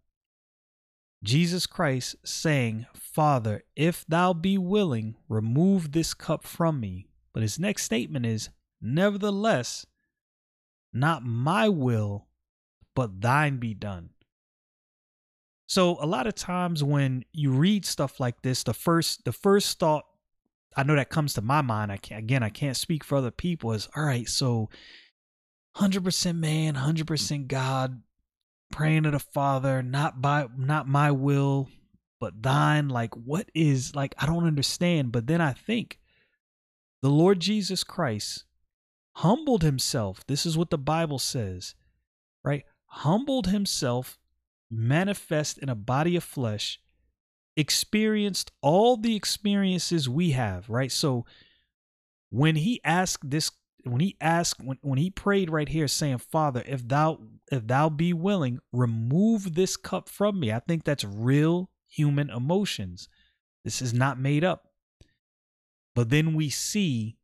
Jesus 1.23 1.67
Christ 1.67 2.17
saying, 2.25 2.87
Father, 2.95 3.65
if 3.75 4.05
thou 4.07 4.35
be 4.35 4.59
willing, 4.59 5.17
remove 5.29 5.93
this 5.93 6.13
cup 6.13 6.45
from 6.45 6.81
me. 6.81 7.09
But 7.33 7.43
his 7.43 7.59
next 7.59 7.85
statement 7.85 8.27
is, 8.27 8.51
Nevertheless, 8.87 9.87
not 10.93 11.25
my 11.25 11.71
will, 11.71 12.27
but 12.95 13.21
thine 13.21 13.59
be 13.59 13.75
done. 13.75 14.11
So 15.67 15.97
a 16.01 16.07
lot 16.07 16.27
of 16.27 16.35
times 16.35 16.85
when 16.85 17.25
you 17.33 17.51
read 17.51 17.85
stuff 17.87 18.21
like 18.21 18.43
this, 18.43 18.63
the 18.63 18.75
first 18.75 19.25
the 19.25 19.33
first 19.33 19.79
thought 19.79 20.05
I 20.77 20.83
know 20.83 20.97
that 20.97 21.11
comes 21.11 21.35
to 21.35 21.43
my 21.43 21.63
mind. 21.63 21.93
I 21.93 21.97
can't 21.97 22.19
again 22.19 22.43
I 22.43 22.51
can't 22.51 22.77
speak 22.77 23.05
for 23.05 23.17
other 23.17 23.31
people. 23.31 23.73
Is 23.73 23.89
all 23.97 24.05
right, 24.05 24.29
so 24.29 24.69
hundred 25.77 26.05
percent 26.05 26.39
man, 26.39 26.75
hundred 26.75 27.07
percent 27.07 27.49
God, 27.49 28.03
praying 28.71 29.05
to 29.05 29.11
the 29.11 29.19
Father, 29.19 29.83
not 29.83 30.21
by 30.21 30.47
not 30.57 30.89
my 30.89 31.11
will, 31.11 31.69
but 32.21 32.43
thine. 32.43 32.89
Like, 32.89 33.15
what 33.15 33.49
is 33.55 33.95
like 33.95 34.15
I 34.19 34.27
don't 34.27 34.47
understand. 34.47 35.13
But 35.13 35.27
then 35.27 35.41
I 35.41 35.53
think 35.53 35.99
the 37.03 37.11
Lord 37.11 37.41
Jesus 37.41 37.85
Christ 37.85 38.45
humbled 39.17 39.63
himself. 39.63 40.27
This 40.27 40.45
is 40.45 40.59
what 40.59 40.71
the 40.71 40.79
Bible 40.79 41.19
says, 41.19 41.75
right? 42.45 42.65
Humbled 42.99 43.49
himself, 43.49 44.19
manifest 44.71 45.59
in 45.59 45.69
a 45.69 45.75
body 45.75 46.17
of 46.17 46.25
flesh, 46.25 46.81
experienced 47.57 48.51
all 48.61 48.97
the 48.97 49.17
experiences 49.17 50.09
we 50.09 50.31
have, 50.31 50.69
right? 50.69 50.91
So 50.91 51.25
when 52.31 52.57
he 52.57 52.81
asked 52.85 53.31
this 53.31 53.51
when 53.85 54.01
he 54.01 54.17
asked 54.21 54.63
when, 54.63 54.79
when 54.81 54.99
he 54.99 55.11
prayed 55.11 55.51
right 55.51 55.69
here 55.69 55.87
saying 55.87 56.17
father 56.17 56.63
if 56.67 56.89
thou 56.89 57.19
if 57.53 57.67
thou 57.67 57.91
be 57.91 58.15
willing 58.15 58.59
remove 58.73 59.55
this 59.55 59.77
cup 59.77 60.09
from 60.09 60.41
me 60.41 60.51
i 60.51 60.59
think 60.59 60.85
that's 60.85 61.05
real 61.05 61.69
human 61.95 62.29
emotions. 62.31 63.09
This 63.65 63.81
is 63.81 63.95
not 63.95 64.19
made 64.19 64.45
up. 64.45 64.69
But 65.95 66.11
then 66.11 66.35
we 66.35 66.51
see 66.51 67.17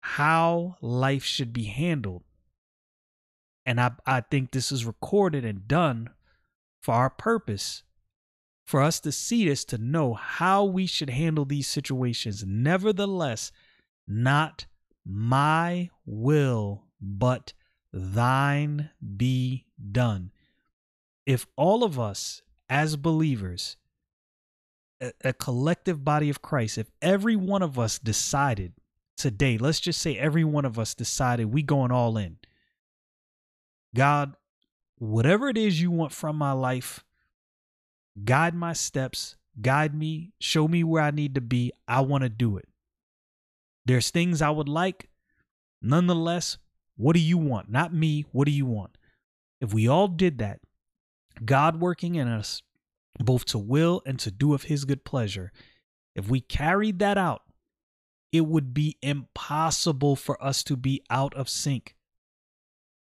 how 0.00 0.76
life 0.80 1.24
should 1.24 1.52
be 1.52 1.64
handled 1.64 2.22
and 3.70 3.80
i 3.80 3.90
i 4.06 4.20
think 4.20 4.50
this 4.50 4.72
is 4.72 4.84
recorded 4.84 5.44
and 5.44 5.68
done 5.68 6.10
for 6.82 6.94
our 6.94 7.10
purpose 7.10 7.82
for 8.70 8.80
us 8.80 9.00
to 9.00 9.10
see 9.10 9.48
this, 9.48 9.64
to 9.64 9.78
know 9.78 10.14
how 10.14 10.64
we 10.64 10.86
should 10.86 11.10
handle 11.10 11.44
these 11.44 11.66
situations. 11.66 12.44
Nevertheless, 12.46 13.50
not 14.06 14.66
my 15.04 15.90
will, 16.06 16.84
but 17.00 17.52
thine 17.92 18.90
be 19.16 19.66
done. 19.90 20.30
If 21.26 21.48
all 21.56 21.82
of 21.82 21.98
us 21.98 22.42
as 22.68 22.94
believers, 22.94 23.76
a, 25.00 25.10
a, 25.24 25.32
collective 25.32 26.04
body 26.04 26.30
of 26.30 26.40
Christ, 26.40 26.78
if 26.78 26.92
every 27.02 27.34
one 27.34 27.62
of 27.62 27.76
us 27.76 27.98
decided 27.98 28.74
today, 29.16 29.58
let's 29.58 29.80
just 29.80 30.00
say 30.00 30.16
every 30.16 30.44
one 30.44 30.64
of 30.64 30.78
us 30.78 30.94
decided 30.94 31.46
we 31.46 31.64
going 31.64 31.90
all 31.90 32.16
in. 32.16 32.36
God, 33.94 34.34
whatever 34.98 35.48
it 35.48 35.58
is 35.58 35.80
you 35.80 35.90
want 35.90 36.12
from 36.12 36.36
my 36.36 36.52
life, 36.52 37.04
guide 38.24 38.54
my 38.54 38.72
steps, 38.72 39.36
guide 39.60 39.94
me, 39.94 40.32
show 40.40 40.68
me 40.68 40.84
where 40.84 41.02
I 41.02 41.10
need 41.10 41.34
to 41.34 41.40
be. 41.40 41.72
I 41.88 42.00
want 42.00 42.22
to 42.22 42.28
do 42.28 42.56
it. 42.56 42.68
There's 43.86 44.10
things 44.10 44.42
I 44.42 44.50
would 44.50 44.68
like. 44.68 45.08
Nonetheless, 45.82 46.58
what 46.96 47.14
do 47.14 47.20
you 47.20 47.38
want? 47.38 47.70
Not 47.70 47.94
me. 47.94 48.26
What 48.32 48.44
do 48.44 48.52
you 48.52 48.66
want? 48.66 48.96
If 49.60 49.74
we 49.74 49.88
all 49.88 50.08
did 50.08 50.38
that, 50.38 50.60
God 51.44 51.80
working 51.80 52.14
in 52.14 52.28
us, 52.28 52.62
both 53.18 53.44
to 53.46 53.58
will 53.58 54.02
and 54.06 54.18
to 54.20 54.30
do 54.30 54.54
of 54.54 54.64
his 54.64 54.84
good 54.84 55.04
pleasure, 55.04 55.52
if 56.14 56.28
we 56.28 56.40
carried 56.40 56.98
that 56.98 57.18
out, 57.18 57.42
it 58.32 58.42
would 58.42 58.72
be 58.72 58.96
impossible 59.02 60.16
for 60.16 60.42
us 60.42 60.62
to 60.64 60.76
be 60.76 61.02
out 61.10 61.34
of 61.34 61.48
sync. 61.48 61.96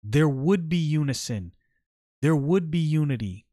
There 0.04 0.28
would 0.28 0.68
be 0.68 0.76
unison. 0.76 1.52
There 2.22 2.36
would 2.36 2.70
be 2.70 2.78
unity 2.78 3.44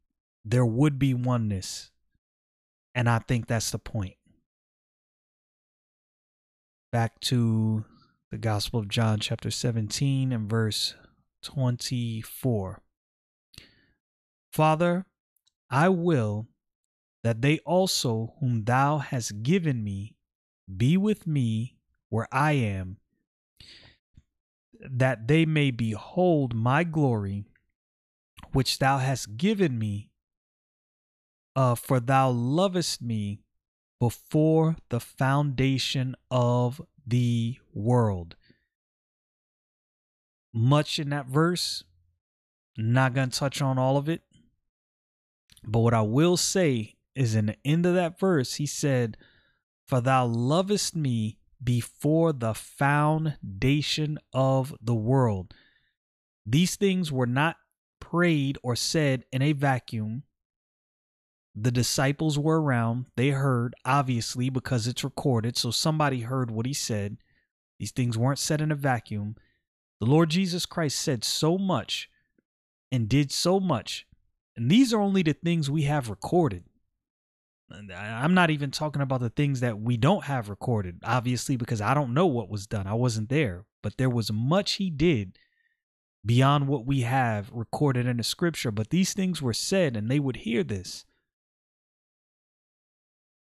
there 0.44 0.66
would 0.66 0.98
be 0.98 1.14
oneness. 1.14 1.90
And 2.94 3.08
I 3.08 3.20
think 3.20 3.46
that's 3.46 3.70
the 3.70 3.78
point. 3.78 4.16
Back 6.90 7.20
to 7.20 7.84
the 8.30 8.38
Gospel 8.38 8.80
of 8.80 8.88
John, 8.88 9.18
chapter 9.18 9.50
17, 9.50 10.32
and 10.32 10.48
verse 10.48 10.94
24. 11.42 12.82
Father, 14.52 15.06
I 15.70 15.88
will 15.88 16.48
that 17.24 17.40
they 17.40 17.60
also, 17.60 18.34
whom 18.40 18.64
thou 18.64 18.98
hast 18.98 19.42
given 19.42 19.82
me, 19.82 20.16
be 20.74 20.96
with 20.96 21.26
me 21.26 21.76
where 22.10 22.28
I 22.30 22.52
am, 22.52 22.98
that 24.90 25.28
they 25.28 25.44
may 25.46 25.70
behold 25.70 26.54
my 26.54 26.84
glory, 26.84 27.46
which 28.52 28.78
thou 28.78 28.98
hast 28.98 29.36
given 29.36 29.78
me 29.78 30.10
uh, 31.54 31.74
for 31.74 32.00
thou 32.00 32.30
lovest 32.30 33.02
me 33.02 33.40
before 34.00 34.76
the 34.88 35.00
foundation 35.00 36.16
of 36.30 36.80
the 37.06 37.56
world. 37.72 38.36
Much 40.52 40.98
in 40.98 41.10
that 41.10 41.26
verse, 41.26 41.84
not 42.76 43.14
to 43.14 43.26
touch 43.28 43.62
on 43.62 43.78
all 43.78 43.96
of 43.96 44.08
it. 44.08 44.22
But 45.64 45.80
what 45.80 45.94
I 45.94 46.02
will 46.02 46.36
say 46.36 46.96
is 47.14 47.34
in 47.34 47.46
the 47.46 47.56
end 47.64 47.86
of 47.86 47.94
that 47.94 48.18
verse, 48.18 48.54
he 48.54 48.66
said, 48.66 49.16
For 49.86 50.00
thou 50.00 50.26
lovest 50.26 50.96
me 50.96 51.38
before 51.62 52.32
the 52.32 52.54
foundation 52.54 54.18
of 54.32 54.74
the 54.80 54.94
world. 54.94 55.54
These 56.44 56.76
things 56.76 57.12
were 57.12 57.26
not 57.26 57.56
prayed 58.00 58.58
or 58.62 58.74
said 58.74 59.24
in 59.32 59.42
a 59.42 59.52
vacuum. 59.52 60.24
The 61.54 61.70
disciples 61.70 62.38
were 62.38 62.60
around. 62.60 63.06
They 63.16 63.30
heard, 63.30 63.74
obviously, 63.84 64.50
because 64.50 64.86
it's 64.86 65.04
recorded. 65.04 65.56
So 65.56 65.70
somebody 65.70 66.20
heard 66.20 66.50
what 66.50 66.66
he 66.66 66.72
said. 66.72 67.18
These 67.78 67.92
things 67.92 68.18
weren't 68.18 68.38
said 68.38 68.60
in 68.60 68.72
a 68.72 68.76
vacuum. 68.76 69.36
The 70.00 70.06
Lord 70.06 70.30
Jesus 70.30 70.66
Christ 70.66 70.98
said 70.98 71.24
so 71.24 71.58
much 71.58 72.08
and 72.90 73.08
did 73.08 73.30
so 73.30 73.60
much. 73.60 74.06
And 74.56 74.70
these 74.70 74.92
are 74.92 75.00
only 75.00 75.22
the 75.22 75.32
things 75.32 75.70
we 75.70 75.82
have 75.82 76.10
recorded. 76.10 76.64
I'm 77.96 78.34
not 78.34 78.50
even 78.50 78.70
talking 78.70 79.02
about 79.02 79.20
the 79.20 79.30
things 79.30 79.60
that 79.60 79.80
we 79.80 79.96
don't 79.96 80.24
have 80.24 80.48
recorded, 80.48 81.00
obviously, 81.04 81.56
because 81.56 81.80
I 81.80 81.94
don't 81.94 82.14
know 82.14 82.26
what 82.26 82.50
was 82.50 82.66
done. 82.66 82.86
I 82.86 82.94
wasn't 82.94 83.28
there. 83.28 83.64
But 83.82 83.96
there 83.98 84.10
was 84.10 84.32
much 84.32 84.74
he 84.74 84.90
did 84.90 85.38
beyond 86.24 86.68
what 86.68 86.86
we 86.86 87.00
have 87.00 87.50
recorded 87.52 88.06
in 88.06 88.18
the 88.18 88.22
scripture. 88.22 88.70
But 88.70 88.90
these 88.90 89.14
things 89.14 89.40
were 89.40 89.54
said, 89.54 89.96
and 89.96 90.10
they 90.10 90.20
would 90.20 90.36
hear 90.36 90.62
this 90.62 91.04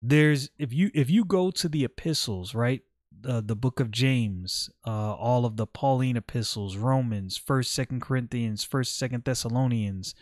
there's 0.03 0.49
if 0.59 0.73
you 0.73 0.91
if 0.93 1.09
you 1.09 1.23
go 1.23 1.49
to 1.49 1.69
the 1.69 1.85
epistles 1.85 2.53
right 2.53 2.81
uh, 3.25 3.41
the 3.43 3.55
book 3.55 3.79
of 3.79 3.89
james 3.89 4.69
uh, 4.85 5.13
all 5.13 5.45
of 5.45 5.55
the 5.55 5.65
pauline 5.65 6.17
epistles 6.17 6.75
romans 6.75 7.37
first 7.37 7.71
second 7.71 8.01
corinthians 8.01 8.65
first 8.65 8.99
second 8.99 9.23
thessalonians 9.23 10.13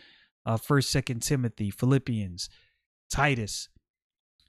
uh, 0.46 0.56
first 0.56 0.88
second 0.88 1.20
timothy 1.20 1.68
philippians 1.68 2.48
titus 3.10 3.68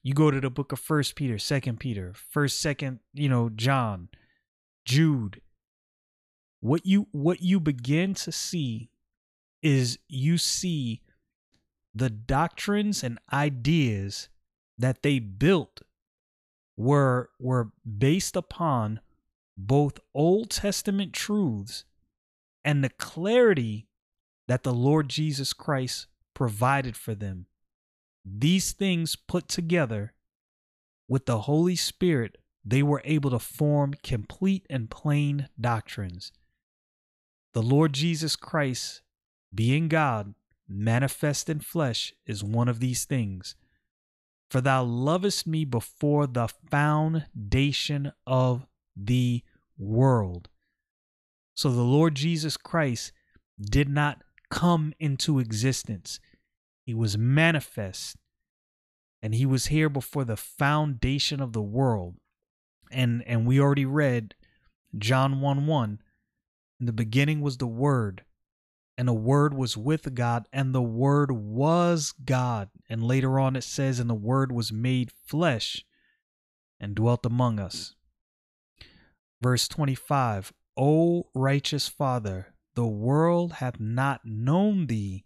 you 0.03 0.13
go 0.13 0.29
to 0.29 0.39
the 0.39 0.49
book 0.49 0.71
of 0.71 0.79
first 0.79 1.15
peter 1.15 1.37
second 1.37 1.79
peter 1.79 2.13
first 2.13 2.61
second 2.61 2.99
you 3.13 3.29
know 3.29 3.49
john 3.49 4.09
jude 4.85 5.41
what 6.59 6.85
you 6.85 7.07
what 7.11 7.41
you 7.41 7.59
begin 7.59 8.13
to 8.13 8.31
see 8.31 8.89
is 9.61 9.97
you 10.07 10.37
see 10.37 11.01
the 11.95 12.09
doctrines 12.09 13.03
and 13.03 13.19
ideas 13.31 14.29
that 14.77 15.03
they 15.03 15.19
built 15.19 15.81
were 16.75 17.29
were 17.39 17.71
based 17.97 18.35
upon 18.35 18.99
both 19.57 19.99
Old 20.13 20.49
Testament 20.49 21.13
truths 21.13 21.85
and 22.65 22.83
the 22.83 22.89
clarity 22.89 23.87
that 24.47 24.63
the 24.63 24.73
Lord 24.73 25.09
Jesus 25.09 25.53
Christ 25.53 26.07
provided 26.33 26.97
for 26.97 27.13
them. 27.13 27.45
These 28.25 28.71
things 28.71 29.15
put 29.15 29.47
together 29.47 30.13
with 31.07 31.25
the 31.25 31.39
Holy 31.39 31.75
Spirit, 31.75 32.37
they 32.65 32.81
were 32.81 33.01
able 33.03 33.29
to 33.31 33.39
form 33.39 33.93
complete 34.03 34.65
and 34.69 34.89
plain 34.89 35.49
doctrines. 35.59 36.31
The 37.53 37.61
Lord 37.61 37.93
Jesus 37.93 38.35
Christ, 38.35 39.01
being 39.53 39.89
God, 39.89 40.33
manifest 40.67 41.49
in 41.49 41.59
flesh, 41.59 42.13
is 42.25 42.43
one 42.43 42.69
of 42.69 42.79
these 42.79 43.05
things. 43.05 43.55
For 44.49 44.61
thou 44.61 44.83
lovest 44.83 45.45
me 45.45 45.65
before 45.65 46.25
the 46.25 46.47
foundation 46.69 48.11
of 48.25 48.65
the 48.95 49.43
world. 49.77 50.49
So 51.55 51.69
the 51.69 51.81
Lord 51.81 52.15
Jesus 52.15 52.57
Christ 52.57 53.11
did 53.59 53.89
not 53.89 54.23
come 54.49 54.93
into 54.99 55.39
existence, 55.39 56.19
he 56.83 56.93
was 56.93 57.17
manifest. 57.17 58.17
And 59.21 59.33
he 59.33 59.45
was 59.45 59.67
here 59.67 59.89
before 59.89 60.25
the 60.25 60.35
foundation 60.35 61.41
of 61.41 61.53
the 61.53 61.61
world. 61.61 62.15
And 62.91 63.23
and 63.25 63.47
we 63.47 63.59
already 63.59 63.85
read 63.85 64.35
John 64.97 65.41
1 65.41 65.65
1. 65.65 65.99
In 66.79 66.85
the 66.85 66.91
beginning 66.91 67.39
was 67.39 67.57
the 67.57 67.67
Word, 67.67 68.25
and 68.97 69.07
the 69.07 69.13
Word 69.13 69.53
was 69.53 69.77
with 69.77 70.13
God, 70.13 70.47
and 70.51 70.75
the 70.75 70.81
Word 70.81 71.31
was 71.31 72.13
God. 72.25 72.69
And 72.89 73.01
later 73.01 73.39
on 73.39 73.55
it 73.55 73.63
says, 73.63 73.99
and 73.99 74.09
the 74.09 74.13
Word 74.13 74.51
was 74.51 74.73
made 74.73 75.11
flesh 75.25 75.85
and 76.79 76.93
dwelt 76.93 77.25
among 77.25 77.59
us. 77.59 77.95
Verse 79.41 79.67
25 79.69 80.51
O 80.75 81.27
righteous 81.33 81.87
Father, 81.87 82.53
the 82.75 82.87
world 82.87 83.53
hath 83.53 83.79
not 83.79 84.21
known 84.25 84.87
thee, 84.87 85.23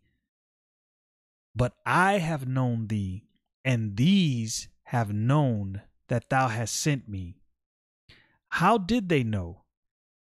but 1.58 1.74
I 1.88 2.20
have 2.20 2.48
known 2.48 2.86
thee, 2.86 3.24
and 3.66 3.98
these 3.98 4.70
have 4.84 5.12
known 5.12 5.82
that 6.08 6.30
thou 6.30 6.50
hast 6.50 6.76
sent 6.76 7.10
me. 7.10 7.36
How 8.50 8.78
did 8.78 9.10
they 9.10 9.24
know? 9.24 9.64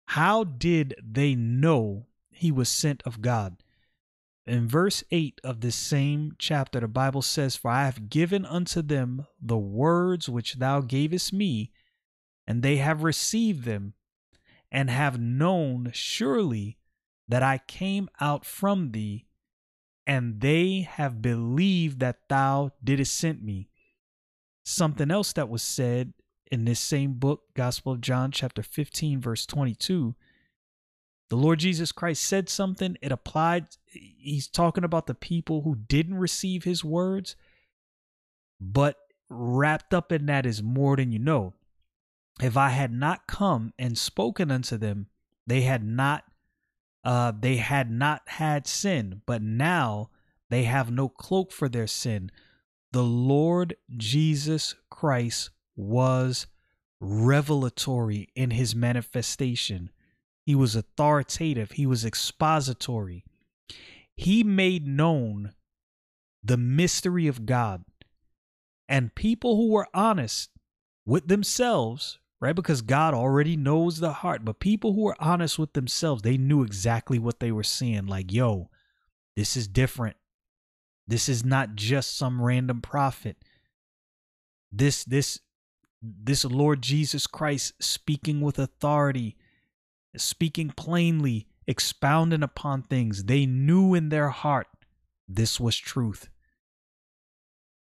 How 0.07 0.43
did 0.43 0.95
they 1.01 1.36
know 1.36 2.07
he 2.31 2.51
was 2.51 2.69
sent 2.69 3.03
of 3.03 3.21
God? 3.21 3.63
In 4.47 4.67
verse 4.67 5.03
8 5.12 5.39
of 5.43 5.62
this 5.62 5.75
same 5.75 6.31
chapter, 6.39 6.79
the 6.79 6.88
Bible 6.88 7.21
says, 7.21 7.55
For 7.55 7.69
I 7.69 7.86
have 7.86 8.10
given 8.10 8.43
unto 8.43 8.81
them 8.81 9.27
the 9.39 9.60
words 9.60 10.27
which 10.27 10.55
thou 10.55 10.81
gavest 10.81 11.31
me, 11.31 11.71
and 12.47 12.63
they 12.63 12.77
have 12.77 13.03
received 13.03 13.63
them, 13.63 13.93
and 14.71 14.89
have 14.89 15.19
known 15.19 15.91
surely 15.93 16.79
that 17.27 17.43
I 17.43 17.60
came 17.60 18.10
out 18.19 18.43
from 18.43 18.91
thee, 18.91 19.27
and 20.05 20.41
they 20.41 20.81
have 20.81 21.21
believed 21.21 21.99
that 21.99 22.27
thou 22.29 22.71
didst 22.83 23.13
send 23.13 23.43
me. 23.43 23.69
Something 24.63 25.11
else 25.11 25.33
that 25.33 25.49
was 25.49 25.63
said 25.63 26.13
in 26.51 26.65
this 26.65 26.79
same 26.79 27.13
book, 27.13 27.43
Gospel 27.55 27.93
of 27.93 28.01
John, 28.01 28.31
chapter 28.31 28.63
15, 28.63 29.21
verse 29.21 29.45
22 29.45 30.15
the 31.31 31.37
Lord 31.37 31.59
Jesus 31.59 31.93
Christ 31.93 32.23
said 32.23 32.49
something, 32.49 32.97
it 33.01 33.09
applied. 33.09 33.67
He's 33.85 34.49
talking 34.49 34.83
about 34.83 35.07
the 35.07 35.13
people 35.13 35.61
who 35.61 35.75
didn't 35.75 36.17
receive 36.17 36.65
his 36.65 36.83
words, 36.83 37.37
but 38.59 38.97
wrapped 39.29 39.93
up 39.93 40.11
in 40.11 40.25
that 40.25 40.45
is 40.45 40.61
more 40.61 40.97
than 40.97 41.13
you 41.13 41.19
know. 41.19 41.53
If 42.41 42.57
I 42.57 42.67
had 42.67 42.91
not 42.91 43.27
come 43.27 43.73
and 43.79 43.97
spoken 43.97 44.51
unto 44.51 44.75
them, 44.75 45.07
they 45.47 45.61
had 45.61 45.85
not 45.85 46.25
uh 47.03 47.31
they 47.37 47.57
had 47.57 47.89
not 47.91 48.21
had 48.27 48.67
sin, 48.67 49.21
but 49.25 49.41
now 49.41 50.09
they 50.49 50.63
have 50.63 50.91
no 50.91 51.09
cloak 51.09 51.51
for 51.51 51.69
their 51.69 51.87
sin. 51.87 52.31
The 52.91 53.03
Lord 53.03 53.75
Jesus 53.95 54.75
Christ 54.89 55.49
was 55.75 56.47
revelatory 56.99 58.29
in 58.35 58.51
his 58.51 58.75
manifestation. 58.75 59.89
He 60.45 60.55
was 60.55 60.75
authoritative. 60.75 61.71
He 61.71 61.85
was 61.85 62.05
expository. 62.05 63.23
He 64.15 64.43
made 64.43 64.85
known 64.85 65.53
the 66.43 66.57
mystery 66.57 67.27
of 67.27 67.45
God. 67.45 67.85
And 68.89 69.15
people 69.15 69.55
who 69.55 69.69
were 69.69 69.87
honest 69.93 70.49
with 71.05 71.27
themselves, 71.27 72.19
right? 72.41 72.56
Because 72.56 72.82
God 72.82 73.13
already 73.13 73.56
knows 73.56 73.99
the 73.99 74.12
heart, 74.12 74.43
but 74.43 74.60
people 74.60 74.93
who 74.93 75.04
were 75.04 75.15
honest 75.19 75.60
with 75.60 75.73
themselves, 75.73 76.23
they 76.23 76.38
knew 76.38 76.63
exactly 76.63 77.19
what 77.19 77.39
they 77.39 77.51
were 77.51 77.63
seeing. 77.63 78.08
Like, 78.08 78.32
yo, 78.32 78.69
this 79.38 79.56
is 79.56 79.67
different. 79.67 80.17
This 81.08 81.30
is 81.30 81.45
not 81.45 81.75
just 81.75 82.17
some 82.17 82.41
random 82.41 82.82
prophet. 82.82 83.38
This, 84.71 85.04
this, 85.04 85.39
this 86.01 86.43
Lord 86.43 86.82
Jesus 86.82 87.27
Christ 87.27 87.73
speaking 87.82 88.41
with 88.41 88.58
authority 88.58 89.38
speaking 90.17 90.69
plainly, 90.69 91.47
expounding 91.67 92.43
upon 92.43 92.84
things 92.84 93.25
they 93.25 93.45
knew 93.45 93.93
in 93.93 94.10
their 94.10 94.30
heart 94.30 94.67
this 95.27 95.60
was 95.60 95.77
truth. 95.77 96.30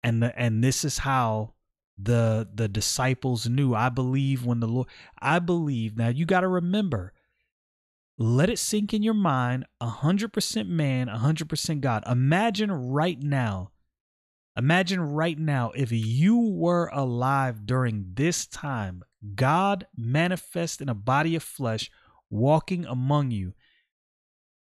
And 0.03 0.23
the, 0.23 0.39
and 0.39 0.63
this 0.63 0.83
is 0.83 0.99
how 0.99 1.53
the 1.97 2.47
the 2.53 2.67
disciples 2.67 3.47
knew. 3.47 3.73
I 3.73 3.89
believe 3.89 4.45
when 4.45 4.59
the 4.59 4.67
Lord 4.67 4.87
I 5.19 5.39
believe 5.39 5.97
now 5.97 6.09
you 6.09 6.25
got 6.25 6.41
to 6.41 6.47
remember 6.47 7.13
let 8.17 8.49
it 8.49 8.59
sink 8.59 8.93
in 8.93 9.03
your 9.03 9.13
mind 9.13 9.65
100% 9.81 10.69
man, 10.69 11.07
100% 11.07 11.81
God. 11.81 12.01
Imagine 12.07 12.71
right 12.71 13.21
now 13.21 13.71
Imagine 14.57 15.01
right 15.01 15.37
now 15.37 15.71
if 15.75 15.91
you 15.91 16.37
were 16.37 16.89
alive 16.93 17.65
during 17.65 18.11
this 18.13 18.45
time, 18.45 19.03
God 19.35 19.85
manifest 19.97 20.81
in 20.81 20.87
a 20.87 20.95
body 20.95 21.35
of 21.35 21.43
flesh 21.43 21.91
walking 22.29 22.85
among 22.85 23.31
you. 23.31 23.53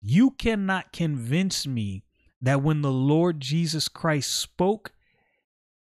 You 0.03 0.33
cannot 0.33 0.93
convince 0.93 1.67
me 1.67 2.05
that 2.43 2.63
when 2.63 2.83
the 2.83 2.93
Lord 2.93 3.41
Jesus 3.41 3.89
Christ 3.89 4.33
spoke 4.35 4.93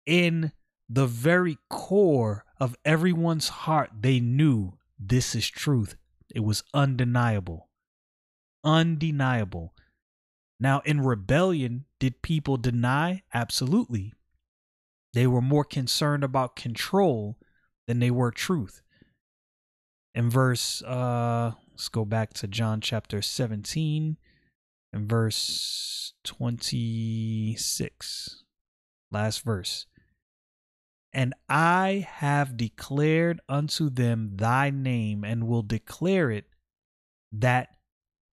in 0.05 0.51
the 0.89 1.07
very 1.07 1.57
core 1.69 2.45
of 2.59 2.75
everyone's 2.85 3.49
heart, 3.49 3.91
they 3.99 4.19
knew 4.19 4.73
this 4.99 5.35
is 5.35 5.49
truth. 5.49 5.95
It 6.33 6.41
was 6.41 6.63
undeniable. 6.73 7.69
Undeniable. 8.63 9.73
Now, 10.59 10.81
in 10.85 11.01
rebellion, 11.01 11.85
did 11.99 12.21
people 12.21 12.57
deny? 12.57 13.23
Absolutely. 13.33 14.13
They 15.13 15.27
were 15.27 15.41
more 15.41 15.63
concerned 15.63 16.23
about 16.23 16.55
control 16.55 17.37
than 17.87 17.99
they 17.99 18.11
were 18.11 18.31
truth. 18.31 18.81
In 20.13 20.29
verse 20.29 20.81
uh 20.83 21.51
Let's 21.75 21.89
go 21.89 22.05
back 22.05 22.31
to 22.35 22.47
John 22.47 22.79
chapter 22.79 23.21
17 23.21 24.15
and 24.93 25.09
verse 25.09 26.13
26. 26.23 28.43
Last 29.11 29.43
verse. 29.43 29.87
And 31.15 31.33
I 31.49 32.05
have 32.07 32.57
declared 32.57 33.39
unto 33.49 33.89
them 33.89 34.35
thy 34.35 34.69
name, 34.69 35.23
and 35.23 35.47
will 35.47 35.63
declare 35.63 36.29
it, 36.29 36.45
that 37.31 37.69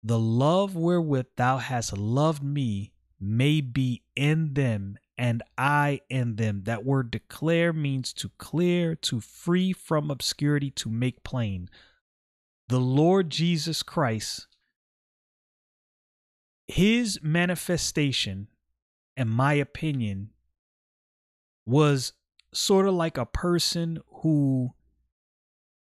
the 0.03 0.19
love 0.19 0.75
wherewith 0.75 1.27
thou 1.37 1.59
hast 1.59 1.97
loved 1.97 2.43
me 2.43 2.93
may 3.21 3.61
be 3.61 4.03
in 4.17 4.55
them, 4.55 4.99
and 5.17 5.43
I 5.57 6.01
in 6.09 6.37
them. 6.37 6.63
That 6.65 6.85
word 6.85 7.13
declare 7.13 7.73
means 7.73 8.13
to 8.15 8.31
clear, 8.39 8.97
to 8.97 9.21
free 9.21 9.73
from 9.73 10.11
obscurity, 10.11 10.71
to 10.73 10.89
make 10.89 11.23
plain 11.23 11.69
the 12.71 12.79
Lord 12.79 13.31
Jesus 13.31 13.83
Christ, 13.83 14.47
his 16.69 17.19
manifestation, 17.21 18.47
in 19.17 19.27
my 19.27 19.55
opinion, 19.55 20.31
was 21.67 22.13
sort 22.53 22.87
of 22.87 22.95
like 22.95 23.17
a 23.17 23.27
person 23.27 24.01
who 24.23 24.71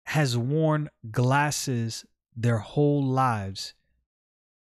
has 0.07 0.37
worn 0.37 0.89
glasses 1.11 2.05
their 2.35 2.59
whole 2.59 3.03
lives 3.03 3.75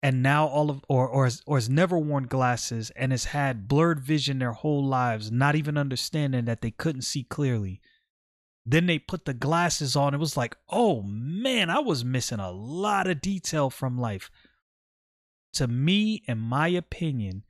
and 0.02 0.22
now 0.22 0.46
all 0.46 0.70
of 0.70 0.84
or 0.88 1.08
or 1.08 1.24
has, 1.26 1.42
or 1.46 1.58
has 1.58 1.70
never 1.70 1.98
worn 1.98 2.26
glasses 2.26 2.92
and 2.96 3.12
has 3.12 3.26
had 3.26 3.68
blurred 3.68 4.00
vision 4.00 4.40
their 4.40 4.52
whole 4.52 4.86
lives 4.86 5.32
not 5.32 5.56
even 5.56 5.78
understanding 5.78 6.46
that 6.46 6.62
they 6.62 6.72
couldn't 6.72 7.02
see 7.02 7.24
clearly 7.24 7.82
then 8.66 8.86
they 8.86 9.00
put 9.00 9.26
the 9.26 9.34
glasses 9.34 9.96
on. 9.96 10.14
It 10.14 10.20
was 10.20 10.38
like, 10.38 10.56
oh 10.70 11.02
man, 11.02 11.70
I 11.70 11.80
was 11.80 12.06
missing 12.06 12.40
a 12.40 12.52
lot 12.52 13.08
of 13.08 13.22
detail 13.22 13.70
from 13.70 13.98
life. 13.98 14.32
To 15.54 15.68
me, 15.68 16.24
in 16.28 16.40
my 16.40 16.70
opinion, 16.70 17.44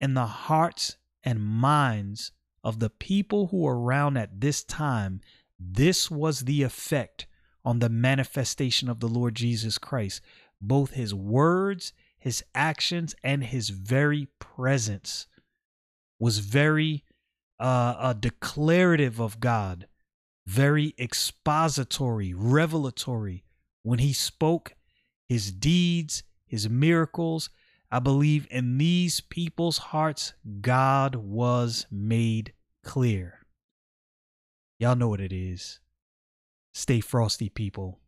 in 0.00 0.14
the 0.14 0.26
hearts 0.26 0.96
and 1.22 1.40
minds 1.42 2.32
of 2.62 2.78
the 2.78 2.90
people 2.90 3.48
who 3.48 3.58
were 3.58 3.78
around 3.78 4.16
at 4.16 4.40
this 4.40 4.62
time, 4.62 5.20
this 5.58 6.10
was 6.10 6.40
the 6.40 6.62
effect 6.62 7.26
on 7.64 7.78
the 7.78 7.88
manifestation 7.88 8.88
of 8.88 9.00
the 9.00 9.08
Lord 9.08 9.34
Jesus 9.34 9.78
Christ. 9.78 10.20
Both 10.60 10.92
his 10.92 11.14
words, 11.14 11.92
his 12.18 12.44
actions, 12.54 13.14
and 13.22 13.44
his 13.44 13.70
very 13.70 14.28
presence 14.38 15.26
was 16.18 16.38
very 16.38 17.04
uh, 17.60 17.94
uh 17.98 18.12
declarative 18.12 19.20
of 19.20 19.40
God 19.40 19.86
very 20.48 20.94
expository, 20.98 22.32
revelatory. 22.32 23.44
When 23.82 23.98
he 23.98 24.14
spoke, 24.14 24.74
his 25.28 25.52
deeds, 25.52 26.22
his 26.46 26.70
miracles, 26.70 27.50
I 27.90 28.00
believe 28.00 28.46
in 28.50 28.76
these 28.76 29.20
people's 29.20 29.78
hearts, 29.78 30.34
God 30.60 31.14
was 31.14 31.86
made 31.90 32.52
clear. 32.84 33.46
Y'all 34.78 34.94
know 34.94 35.08
what 35.08 35.20
it 35.20 35.32
is. 35.32 35.80
Stay 36.74 37.00
frosty, 37.00 37.48
people. 37.48 37.98